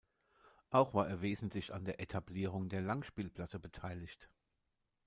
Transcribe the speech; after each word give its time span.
Auch 0.71 0.95
war 0.95 1.07
er 1.07 1.21
wesentlich 1.21 1.71
an 1.75 1.85
der 1.85 1.99
Etablierung 1.99 2.69
der 2.69 2.81
Langspielplatte 2.81 3.59
beteiligt. 3.59 4.31